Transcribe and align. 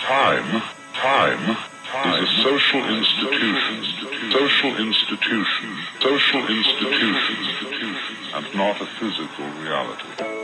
Time, 0.00 0.62
time, 0.94 1.56
time 1.86 2.24
is 2.24 2.30
a 2.30 2.42
social 2.42 2.84
institution, 2.96 3.84
social 4.30 4.76
institution, 4.76 5.78
social 6.00 6.46
institution, 6.46 7.96
and 8.34 8.54
not 8.54 8.80
a 8.80 8.86
physical 8.86 9.46
reality. 9.62 10.43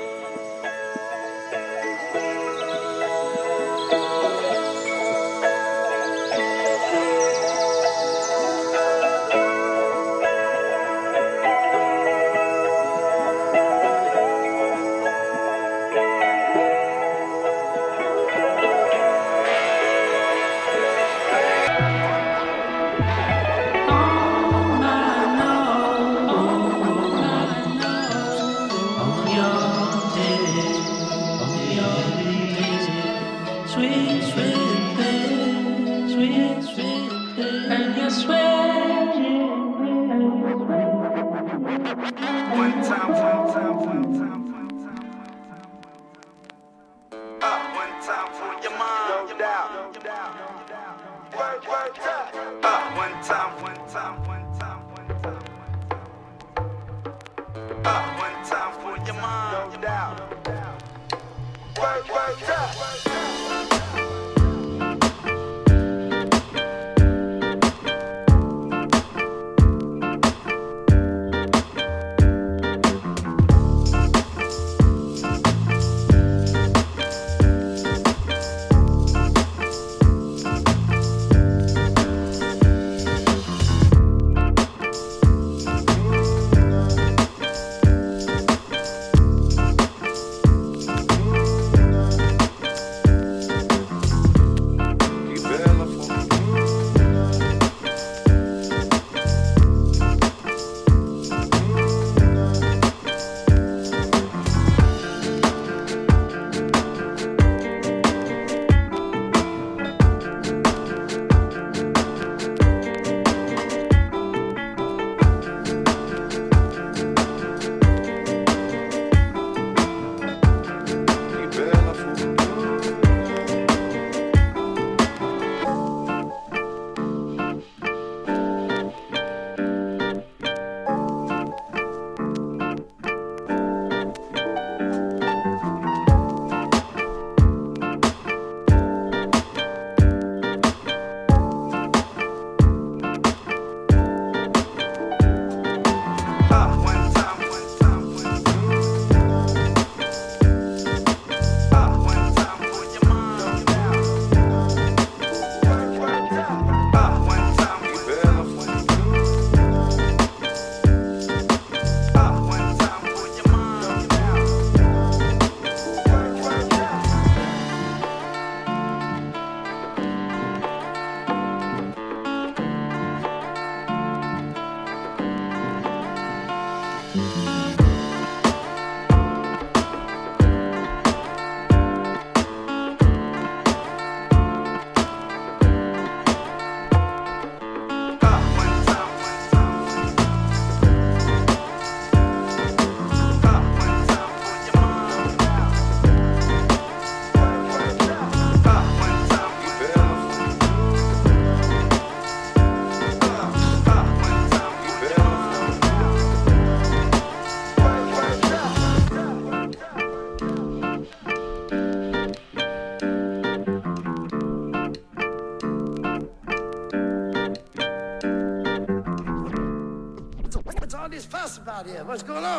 What's 222.11 222.25
going 222.25 222.45
on? 222.45 222.50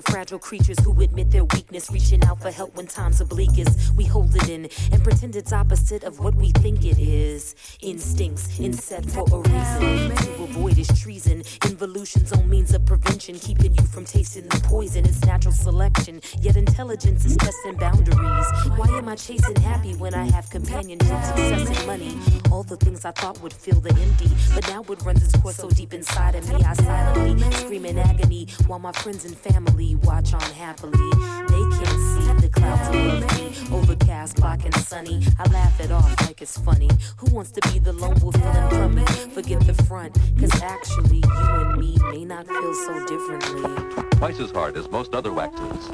Of 0.00 0.12
fragile 0.12 0.38
creatures 0.38 0.78
who 0.82 0.98
admit 1.02 1.30
their 1.30 1.44
weakness, 1.44 1.90
reaching 1.90 2.22
out 2.24 2.40
for 2.40 2.50
help 2.50 2.74
when 2.74 2.86
times 2.86 3.20
are 3.20 3.26
bleakest. 3.26 3.94
We 3.96 4.04
hold 4.04 4.34
it 4.34 4.48
in 4.48 4.68
and 4.92 5.04
pretend 5.04 5.36
it's 5.36 5.52
opposite 5.52 6.04
of 6.04 6.20
what 6.20 6.34
we 6.34 6.50
think 6.52 6.84
it 6.84 6.98
is. 6.98 7.54
Instincts 7.82 8.58
inset 8.58 9.04
for 9.10 9.26
a 9.30 9.38
reason 9.38 10.16
to 10.16 10.44
avoid 10.44 10.78
is 10.78 10.88
treason. 11.00 11.42
Involution's 11.66 12.32
own 12.32 12.48
means 12.48 12.72
of 12.74 12.84
prevention, 12.86 13.38
keeping 13.38 13.74
you 13.74 13.84
from 13.84 14.04
tasting 14.04 14.48
the 14.48 14.60
poison. 14.64 15.04
It's 15.04 15.22
natural 15.24 15.54
selection, 15.54 16.20
yet 16.40 16.56
intelligence 16.56 17.24
is 17.26 17.36
testing 17.36 17.76
boundaries. 17.76 18.46
Why 18.76 18.88
am 18.96 19.08
I 19.08 19.16
chasing 19.16 19.56
happy 19.56 19.94
when 19.94 20.14
I 20.14 20.24
have 20.30 20.48
companionship, 20.48 21.22
success, 21.24 21.78
and 21.78 21.86
money? 21.86 22.18
All 22.50 22.62
the 22.62 22.76
things 22.76 23.04
I 23.04 23.10
thought 23.10 23.40
would 23.42 23.52
fill 23.52 23.80
the 23.80 23.90
empty, 23.90 24.30
but 24.54 24.66
now 24.68 24.82
it 24.82 25.02
runs 25.02 25.22
its 25.22 25.36
course 25.42 25.56
so 25.56 25.68
deep 25.68 25.92
inside 25.92 26.36
of 26.36 26.48
me. 26.48 26.64
I 26.64 26.72
silently 26.74 27.52
scream 27.52 27.84
in 27.84 27.98
agony 27.98 28.48
while 28.66 28.78
my 28.78 28.92
friends 28.92 29.24
and 29.26 29.36
family 29.36 29.89
watch 29.96 30.34
on 30.34 30.40
happily. 30.40 31.10
They 31.48 31.64
can't 31.76 32.00
see 32.12 32.32
the 32.40 32.50
clouds 32.52 32.88
above 32.88 33.38
me, 33.38 33.76
overcast, 33.76 34.36
black 34.36 34.64
and 34.64 34.74
sunny. 34.76 35.22
I 35.38 35.48
laugh 35.50 35.80
it 35.80 35.90
off 35.90 36.20
like 36.22 36.42
it's 36.42 36.58
funny. 36.58 36.90
Who 37.18 37.34
wants 37.34 37.50
to 37.52 37.60
be 37.72 37.78
the 37.78 37.92
lone 37.92 38.18
wolf 38.20 38.34
feeling 38.36 38.68
crummy? 38.68 39.04
Forget 39.34 39.66
the 39.66 39.74
front, 39.84 40.16
cause 40.38 40.62
actually 40.62 41.18
you 41.18 41.54
and 41.60 41.78
me 41.78 41.98
may 42.10 42.24
not 42.24 42.46
feel 42.46 42.74
so 42.74 43.06
differently. 43.06 44.08
Twice 44.18 44.40
as 44.40 44.50
hard 44.50 44.76
as 44.76 44.88
most 44.90 45.14
other 45.14 45.32
waxes. 45.32 45.90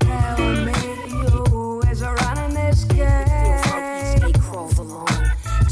Tell 0.00 0.38
me 0.64 0.72
is 1.90 2.02
running 2.02 2.54
this 2.54 2.84
Feels 2.84 3.66
like 3.66 4.14
each 4.16 4.20
game. 4.22 4.32
day 4.32 4.38
crawls 4.40 4.78
along. 4.78 5.06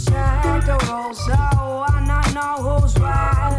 Check 0.04 0.66
the 0.66 0.78
rules 0.88 1.24
so 1.24 1.32
I 1.32 2.04
not 2.06 2.34
know 2.34 2.80
who's 2.80 2.98
right 2.98 3.57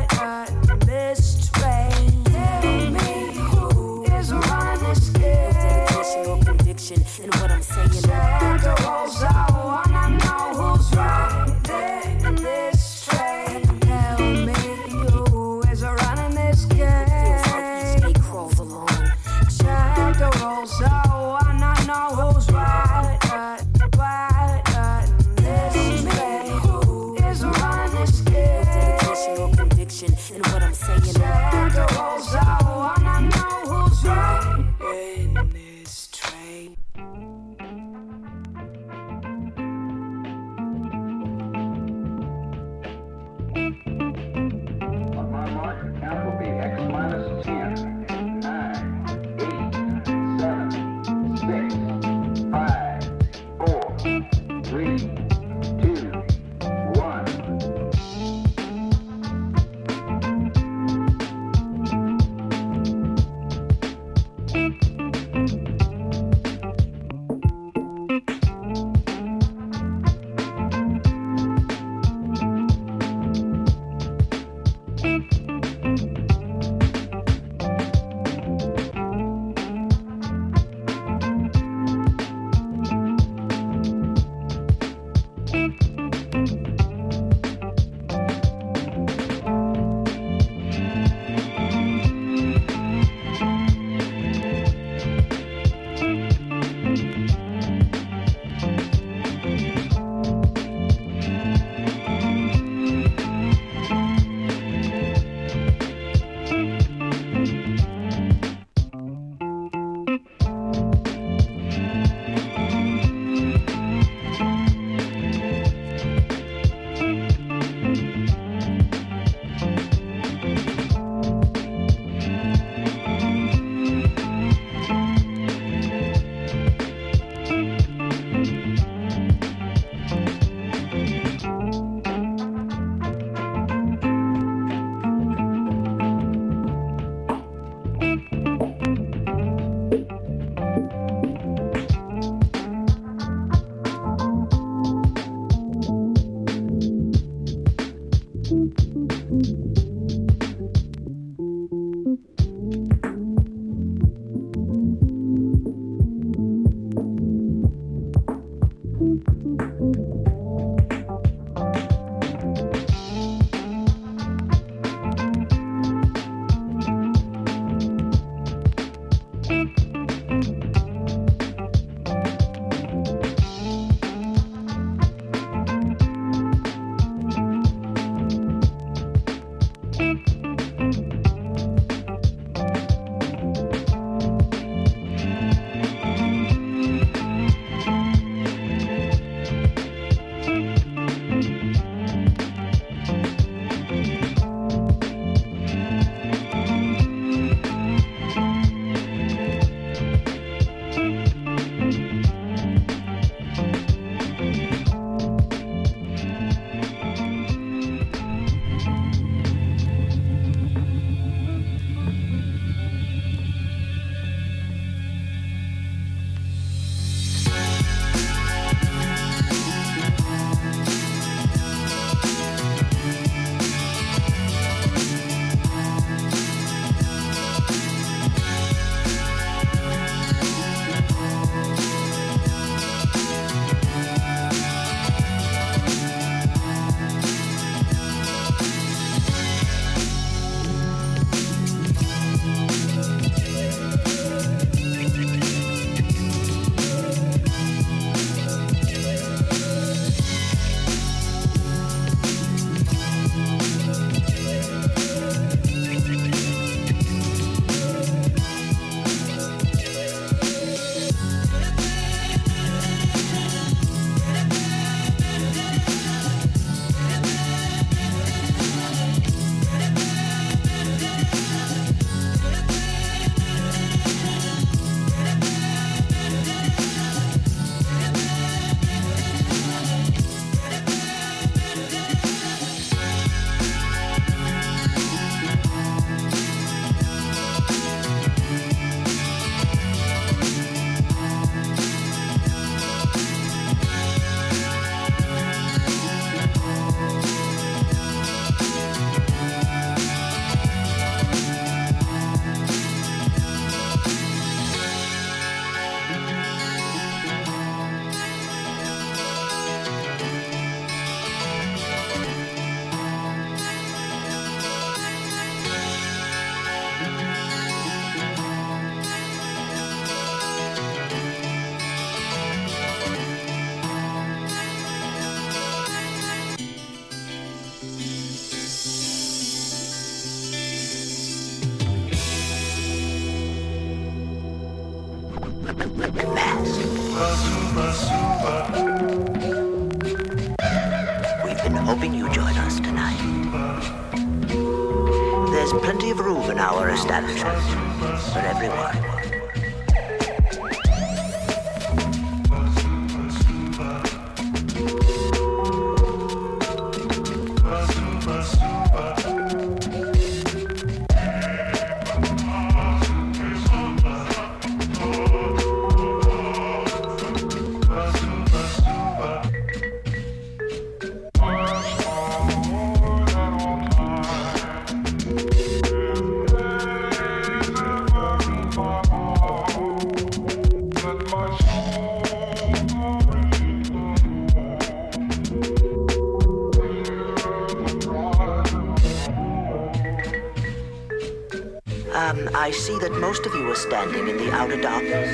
that 392.99 393.13
most 393.13 393.45
of 393.45 393.53
you 393.55 393.71
are 393.71 393.75
standing 393.75 394.27
in 394.27 394.35
the 394.35 394.51
outer 394.51 394.75
darkness, 394.75 395.29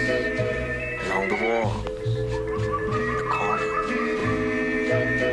along 1.07 1.27
the 1.29 1.35
wall, 1.45 1.71
the 3.17 3.25
corner. 3.27 3.71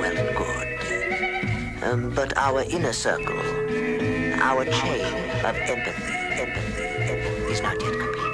Well 0.01 0.17
and 0.17 0.37
good. 0.37 1.85
Um, 1.85 2.11
but 2.15 2.35
our 2.39 2.63
inner 2.63 2.95
circle, 2.95 3.39
our 4.41 4.65
chain 4.65 5.05
of 5.45 5.57
empathy, 5.57 6.13
empathy, 6.41 6.85
empathy 6.85 7.53
is 7.53 7.61
not 7.61 7.79
yet 7.83 7.99
complete. 7.99 8.32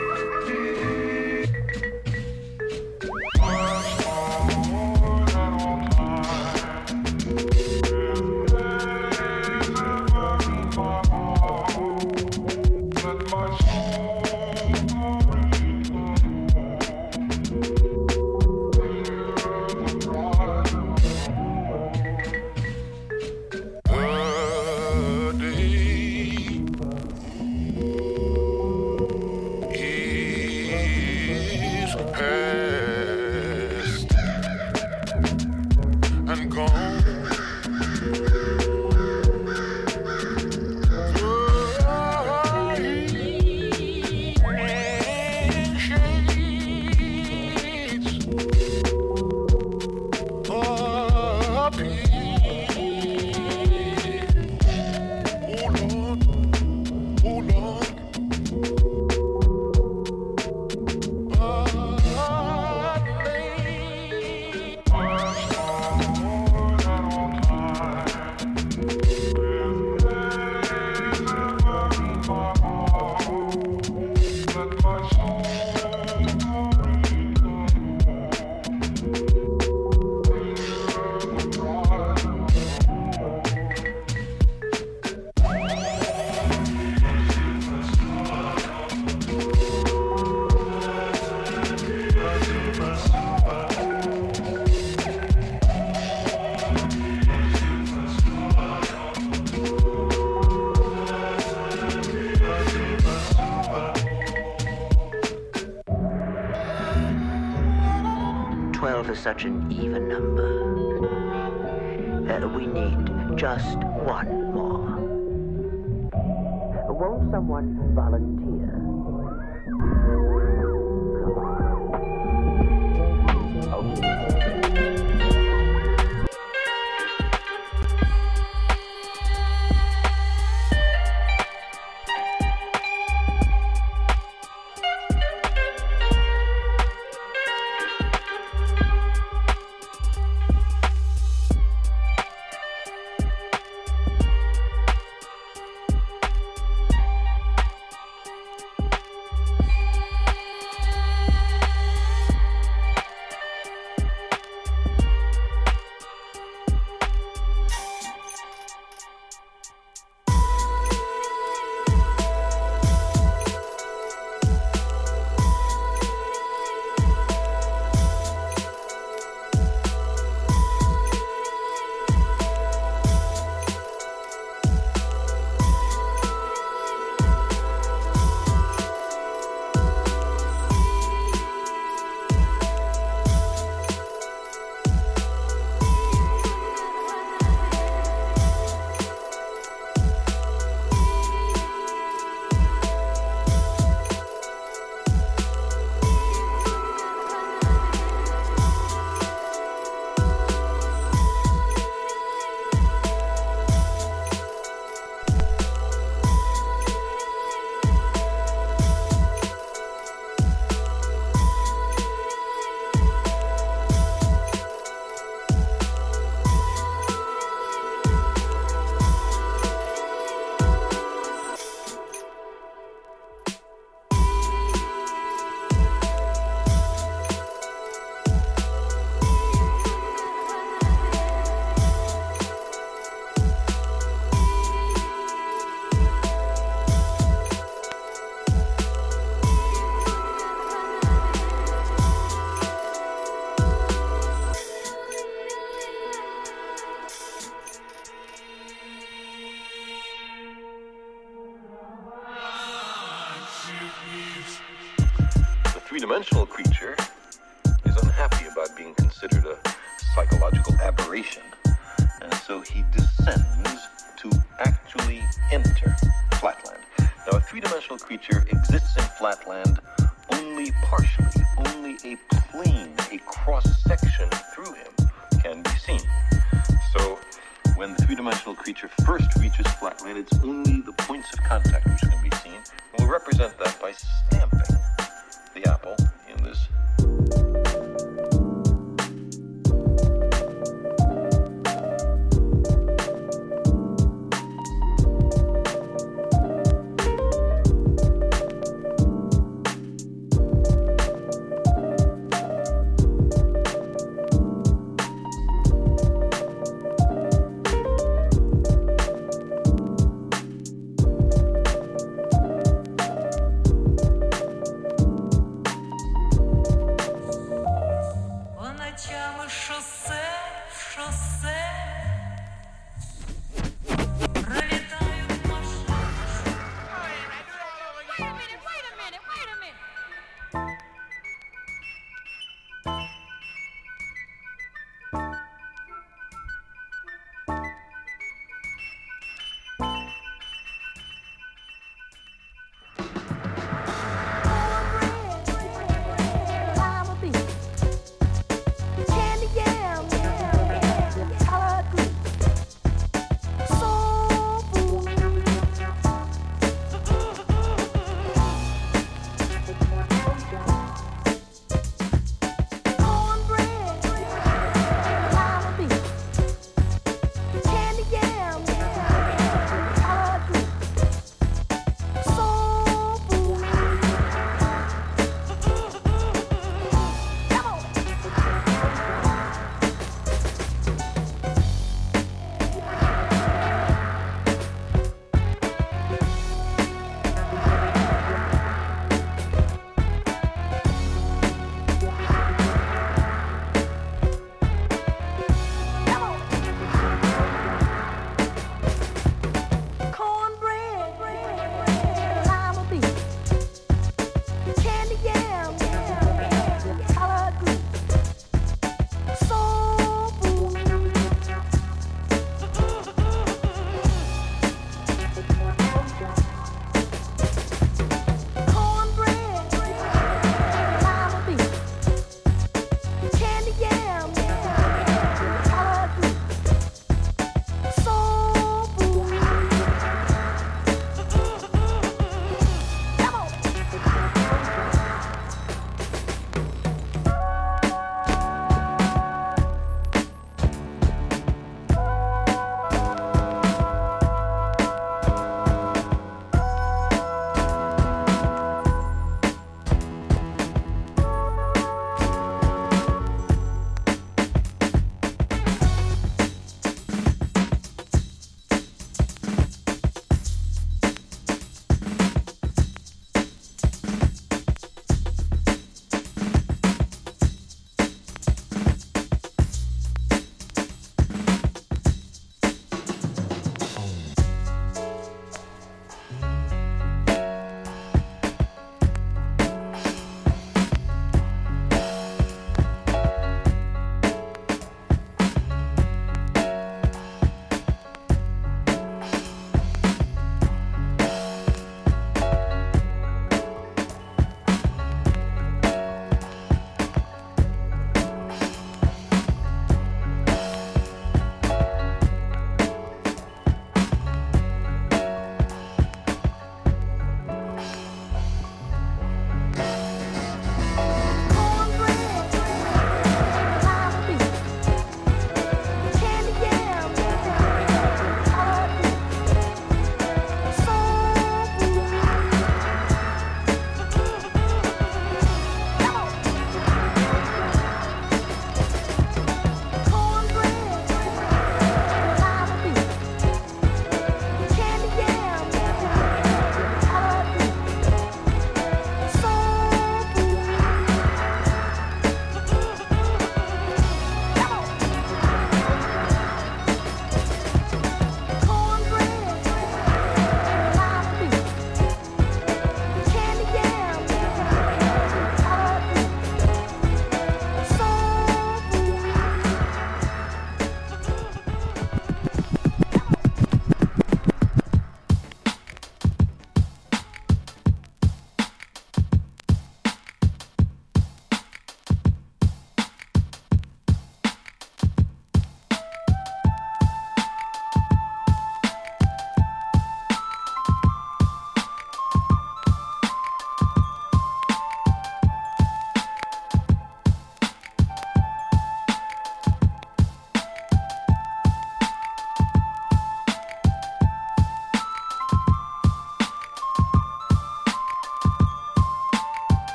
such 109.29 109.45
an 109.45 109.58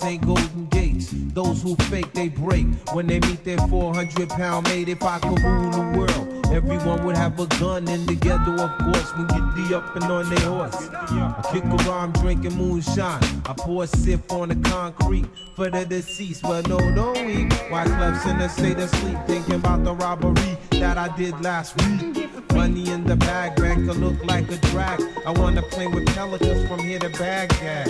Ain't 0.00 0.24
golden 0.26 0.66
gates. 0.66 1.10
Those 1.34 1.62
who 1.62 1.76
fake, 1.76 2.12
they 2.14 2.28
break. 2.28 2.66
When 2.92 3.06
they 3.06 3.20
meet 3.20 3.44
their 3.44 3.58
400 3.58 4.28
pound 4.30 4.66
mate, 4.68 4.88
if 4.88 5.02
I 5.02 5.18
could 5.18 5.38
rule 5.42 5.70
the 5.70 5.98
world, 5.98 6.46
everyone 6.46 7.04
would 7.04 7.16
have 7.16 7.38
a 7.38 7.46
gun. 7.58 7.86
And 7.88 8.08
together, 8.08 8.52
of 8.52 8.78
course, 8.78 9.12
we 9.16 9.24
get 9.26 9.54
the 9.54 9.76
up 9.76 9.94
and 9.94 10.04
on 10.04 10.34
their 10.34 10.48
horse. 10.48 10.88
I 10.92 11.42
kick 11.52 11.64
around 11.64 12.14
drinking 12.14 12.56
moonshine. 12.56 13.22
I 13.44 13.54
pour 13.56 13.84
a 13.84 13.86
sip 13.86 14.32
on 14.32 14.48
the 14.48 14.68
concrete 14.68 15.26
for 15.54 15.68
the 15.68 15.84
deceased. 15.84 16.42
But 16.42 16.68
no, 16.68 16.78
don't 16.94 17.26
weep. 17.26 17.50
Wyclef's 17.70 18.26
in 18.26 18.38
the 18.38 18.48
state 18.48 18.78
of 18.78 18.88
sleep, 18.88 19.18
thinking 19.26 19.56
about 19.56 19.84
the 19.84 19.94
robbery 19.94 20.56
that 20.72 20.96
I 20.96 21.14
did 21.16 21.38
last 21.42 21.76
week. 21.82 22.41
Money 22.72 22.90
in 22.90 23.04
the 23.04 23.16
bag, 23.16 23.58
look 23.98 24.24
like 24.24 24.50
a 24.50 24.56
drag. 24.68 24.98
I 25.26 25.30
wanna 25.32 25.60
play 25.60 25.86
with 25.88 26.06
pelicans 26.14 26.66
from 26.66 26.78
here 26.78 26.98
to 27.00 27.10
Baghdad. 27.10 27.86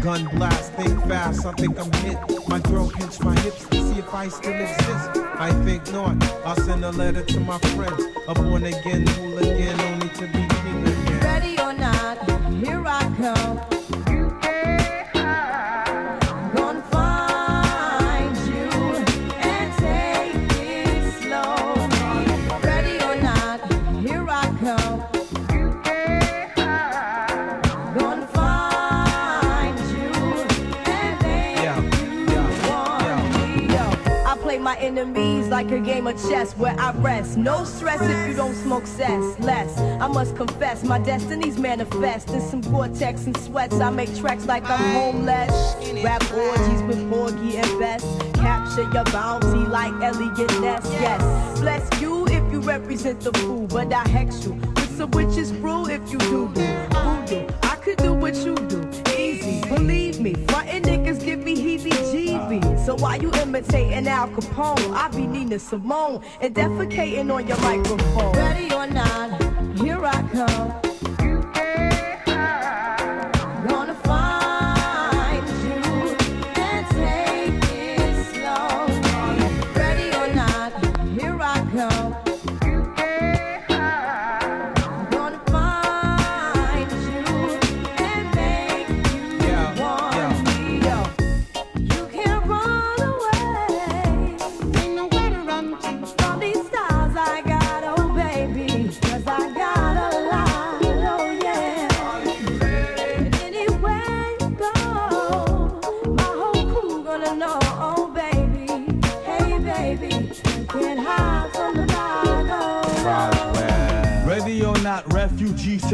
Gun 0.00 0.28
blast, 0.36 0.72
think 0.74 0.96
fast, 1.08 1.44
I 1.44 1.52
think 1.54 1.76
I'm 1.80 1.90
hit. 2.04 2.16
My 2.48 2.60
girl 2.60 2.88
pinch 2.88 3.18
my 3.18 3.36
hips 3.40 3.66
to 3.70 3.76
see 3.76 3.98
if 3.98 4.14
I 4.14 4.28
still 4.28 4.54
exist. 4.54 5.18
I 5.36 5.50
think 5.64 5.92
not. 5.92 6.14
I'll 6.44 6.54
send 6.54 6.84
a 6.84 6.92
letter 6.92 7.24
to 7.24 7.40
my 7.40 7.58
friends. 7.74 8.04
A 8.28 8.34
born 8.34 8.66
again 8.66 9.08
only 9.18 10.08
to 10.10 10.26
be 10.28 10.46
king 10.46 10.86
again. 10.86 11.20
Ready 11.22 11.58
or 11.58 11.72
not, 11.72 12.16
here 12.62 12.84
I 12.86 13.02
come. 13.18 13.59
Enemies 34.80 35.46
like 35.48 35.70
a 35.72 35.78
game 35.78 36.06
of 36.06 36.16
chess 36.30 36.54
where 36.54 36.74
I 36.80 36.92
rest. 36.92 37.36
No 37.36 37.64
stress 37.64 38.00
if 38.00 38.28
you 38.28 38.34
don't 38.34 38.54
smoke 38.54 38.86
cess. 38.86 39.38
Less, 39.38 39.78
I 39.78 40.08
must 40.08 40.34
confess, 40.36 40.82
my 40.82 40.98
destiny's 40.98 41.58
manifest. 41.58 42.30
In 42.30 42.40
some 42.40 42.62
Gore-Tex 42.62 43.26
and 43.26 43.36
sweats, 43.36 43.78
I 43.78 43.90
make 43.90 44.16
tracks 44.16 44.46
like 44.46 44.64
I'm 44.70 44.80
homeless. 44.94 45.76
Rap 46.02 46.22
orgies 46.32 46.82
with 46.84 47.10
Porgy 47.10 47.58
and 47.58 47.78
Bess. 47.78 48.02
Capture 48.34 48.90
your 48.92 49.04
bounty 49.04 49.66
like 49.68 49.92
Eliot 50.02 50.60
Ness. 50.62 50.86
Yes, 50.92 51.60
bless 51.60 52.00
you 52.00 52.26
if 52.28 52.50
you 52.50 52.60
represent 52.60 53.20
the 53.20 53.32
fool, 53.38 53.66
but 53.66 53.92
I 53.92 54.08
hex 54.08 54.44
you 54.46 54.52
with 54.52 54.96
some 54.96 55.10
witches 55.10 55.52
brew 55.52 55.88
if 55.88 56.10
you 56.10 56.18
do 56.18 56.48
do 56.54 56.62
voodoo. 56.90 57.46
I 57.62 57.76
could 57.82 57.98
do 57.98 58.14
what 58.14 58.34
you 58.36 58.54
do, 58.54 58.88
easy. 59.16 59.60
Believe 59.68 60.20
me, 60.20 60.32
frontin' 60.48 60.82
niggas. 60.84 61.29
So 62.84 62.96
why 62.96 63.16
you 63.16 63.30
imitating 63.34 64.08
Al 64.08 64.28
Capone? 64.28 64.94
I 64.94 65.08
be 65.08 65.26
Nina 65.26 65.58
Simone 65.58 66.22
and 66.40 66.54
defecating 66.54 67.32
on 67.32 67.46
your 67.46 67.60
microphone. 67.60 68.32
Ready 68.32 68.72
or 68.74 68.86
not, 68.86 69.78
here 69.78 70.04
I 70.04 70.22
come. 70.32 70.89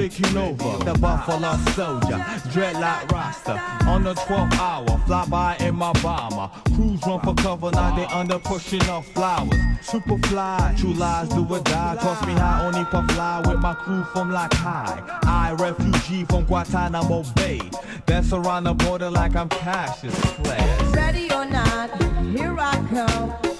Taking 0.08 0.36
over. 0.36 0.84
The 0.84 0.96
Buffalo 1.00 1.56
Soldier, 1.74 2.18
dreadlock 2.52 3.10
Rasta. 3.10 3.60
On 3.88 4.04
the 4.04 4.14
12th 4.14 4.54
hour, 4.54 5.02
fly 5.04 5.26
by 5.26 5.56
in 5.56 5.74
my 5.74 5.92
bomber. 5.94 6.48
Crews 6.76 7.00
run 7.04 7.20
for 7.22 7.34
cover, 7.34 7.72
now 7.72 7.96
they 7.96 8.04
under 8.04 8.38
pushing 8.38 8.82
off 8.88 9.04
flowers. 9.08 9.50
Superfly, 9.82 10.78
true 10.78 10.92
lies 10.92 11.28
do 11.30 11.44
or 11.44 11.58
die. 11.58 11.96
Toss 11.96 12.24
me 12.24 12.34
high, 12.34 12.64
only 12.64 12.84
for 12.84 13.02
fly 13.14 13.42
with 13.48 13.58
my 13.58 13.74
crew 13.74 14.04
from 14.12 14.30
like 14.30 14.54
high. 14.54 15.02
I 15.24 15.56
refugee 15.58 16.24
from 16.24 16.44
Guantanamo 16.44 17.24
Bay. 17.34 17.60
Dance 18.06 18.32
around 18.32 18.64
the 18.64 18.74
border 18.74 19.10
like 19.10 19.34
I'm 19.34 19.48
Cassius 19.48 20.14
Clay. 20.20 20.78
Ready 20.92 21.32
or 21.32 21.46
not, 21.46 21.90
here 22.30 22.54
I 22.56 22.74
come. 22.90 23.55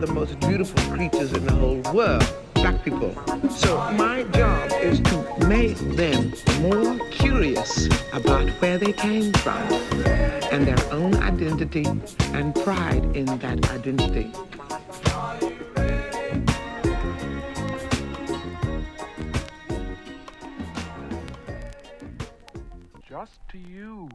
The 0.00 0.06
most 0.12 0.38
beautiful 0.40 0.80
creatures 0.94 1.32
in 1.32 1.44
the 1.44 1.52
whole 1.52 1.80
world, 1.92 2.24
black 2.54 2.84
people. 2.84 3.12
So 3.50 3.76
my 3.92 4.22
job 4.32 4.70
is 4.80 5.00
to 5.00 5.46
make 5.48 5.76
them 5.96 6.32
more 6.60 6.98
curious 7.10 7.86
about 8.12 8.48
where 8.60 8.78
they 8.78 8.92
came 8.92 9.32
from 9.32 9.60
and 10.52 10.68
their 10.68 10.92
own 10.92 11.16
identity 11.16 11.84
and 12.32 12.54
pride 12.54 13.04
in 13.16 13.26
that 13.26 13.70
identity. 13.70 14.30
Just 23.08 23.40
to 23.48 23.58
you. 23.58 24.08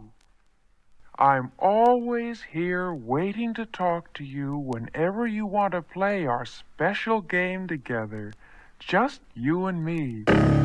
I'm 1.20 1.52
always 1.60 2.42
here 2.42 2.92
waiting 2.92 3.54
to 3.54 3.68
talk 3.68 4.14
to 4.14 4.24
you 4.24 4.58
whenever 4.58 5.28
you 5.28 5.46
want 5.46 5.74
to 5.74 5.82
play 5.84 6.26
our 6.26 6.44
special 6.44 7.22
game 7.22 7.68
together. 7.68 8.34
Just 8.80 9.22
you 9.36 9.68
and 9.68 9.86
me. 9.86 10.63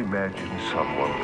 Imagined 0.00 0.60
someone 0.72 1.19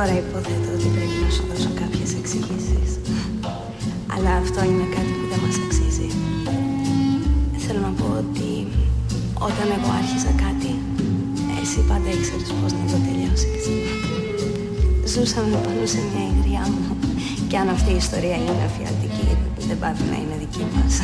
Τώρα 0.00 0.16
υποθέτω 0.24 0.68
ότι 0.76 0.88
πρέπει 0.94 1.16
να 1.24 1.30
σου 1.36 1.44
δώσω 1.48 1.70
κάποιες 1.82 2.10
εξηγήσεις. 2.20 2.90
Αλλά 4.14 4.32
αυτό 4.42 4.60
είναι 4.70 4.86
κάτι 4.96 5.12
που 5.18 5.26
δεν 5.32 5.40
μας 5.44 5.56
αξίζει. 5.64 6.08
Θέλω 7.64 7.80
να 7.88 7.92
πω 7.98 8.06
ότι 8.22 8.50
όταν 9.48 9.66
εγώ 9.76 9.90
άρχισα 10.00 10.32
κάτι, 10.44 10.70
εσύ 11.60 11.78
πάντα 11.90 12.08
ήξερες 12.16 12.50
πώς 12.60 12.72
να 12.78 12.84
το 12.90 12.98
τελειώσεις. 13.06 13.62
Ζούσαμε 15.12 15.56
πάνω 15.66 15.82
σε 15.92 16.00
μια 16.08 16.24
υγριά 16.30 16.64
μου 16.72 16.84
και 17.48 17.56
αν 17.62 17.68
αυτή 17.76 17.90
η 17.96 18.00
ιστορία 18.04 18.36
είναι 18.40 18.64
αφιαλτική, 18.70 19.28
δεν 19.68 19.78
πάει 19.82 19.94
να 20.12 20.16
είναι 20.20 20.36
δική 20.44 20.64
μας. 20.74 20.94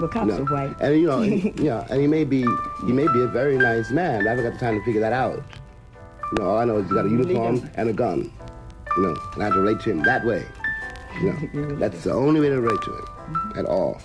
Well, 0.00 0.08
cops 0.08 0.26
You 0.28 0.38
know, 0.38 0.44
are 0.44 0.68
white. 0.68 0.80
And 0.80 1.00
you 1.00 1.06
know, 1.06 1.20
and, 1.20 1.60
yeah, 1.60 1.86
and 1.90 2.00
he 2.00 2.06
may 2.06 2.24
be 2.24 2.44
he 2.86 2.92
may 2.92 3.06
be 3.08 3.20
a 3.20 3.26
very 3.26 3.58
nice 3.58 3.90
man. 3.90 4.26
I 4.26 4.30
haven't 4.30 4.44
got 4.44 4.54
the 4.54 4.58
time 4.58 4.78
to 4.78 4.84
figure 4.84 5.00
that 5.00 5.12
out. 5.12 5.42
You 6.32 6.38
know, 6.38 6.50
all 6.50 6.58
I 6.58 6.64
know 6.64 6.78
is 6.78 6.84
he's 6.84 6.92
got 6.92 7.06
a 7.06 7.10
uniform 7.10 7.70
and 7.74 7.90
a 7.90 7.92
gun. 7.92 8.32
You 8.96 9.02
know, 9.02 9.16
and 9.34 9.42
I 9.42 9.46
have 9.46 9.54
to 9.54 9.60
relate 9.60 9.80
to 9.80 9.90
him 9.90 10.02
that 10.04 10.24
way. 10.24 10.44
You 11.20 11.32
know, 11.54 11.76
that's 11.78 12.04
the 12.04 12.12
only 12.12 12.40
way 12.40 12.48
to 12.48 12.60
relate 12.60 12.80
to 12.82 12.96
him 12.96 13.52
at 13.56 13.66
all. 13.66 14.00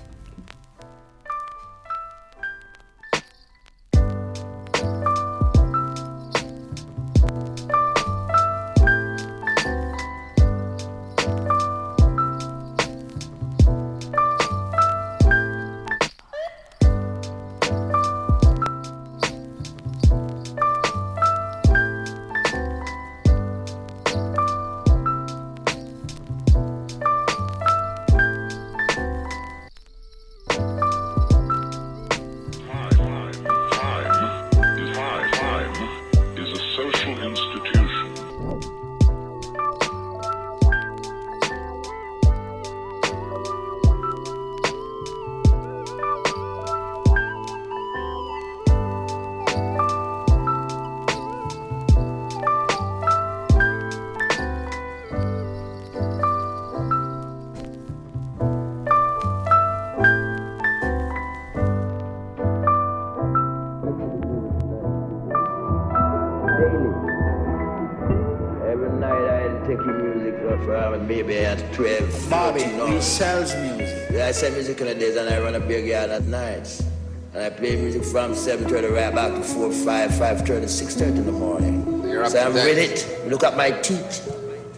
5, 79.85 80.09
5.30, 80.09 80.63
6.30 80.63 81.01
in 81.01 81.25
the 81.27 81.31
morning. 81.31 82.01
You're 82.09 82.27
so 82.27 82.39
I'm 82.39 82.53
with 82.55 82.79
it. 82.79 83.29
Look 83.29 83.43
at 83.43 83.55
my 83.55 83.69
teeth. 83.69 84.27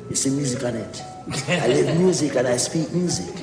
It's 0.10 0.26
the 0.26 0.32
music 0.32 0.66
on 0.66 0.76
it. 0.76 1.02
I 1.48 1.68
live 1.68 1.98
music 1.98 2.36
and 2.36 2.46
I 2.46 2.58
speak 2.58 2.92
music. 2.92 3.34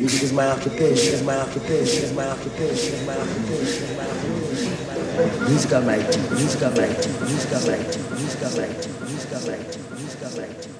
Music 0.00 0.22
is 0.24 0.32
my 0.32 0.46
occupation, 0.48 1.14
is 1.14 1.22
my 1.22 1.36
occupation, 1.36 2.02
is 2.02 2.12
my 2.14 2.26
occupation, 2.26 2.94
is 2.94 3.06
my 3.06 3.16
occupation, 3.16 3.96
my 3.96 4.10
occupation. 4.10 5.46
Music 5.46 5.72
on 5.72 5.86
my 5.86 5.98
teeth, 6.02 6.30
music 6.32 6.62
on 6.62 6.74
my 6.74 6.88
teeth, 6.94 7.20
music 7.20 7.52
on 7.52 7.66
my 7.68 7.78
teeth, 7.84 8.10
music 8.18 8.42
on 8.42 8.56
my 8.56 8.66
teeth, 8.74 9.00
music 9.06 9.32
on 9.32 9.46
my 9.46 9.56
teeth, 9.62 9.90
music 10.00 10.22
on 10.24 10.36
my 10.36 10.46
teeth. 10.54 10.71